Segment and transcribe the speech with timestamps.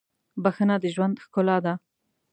[0.43, 1.73] •بښنه د ژوند ښکلا ده.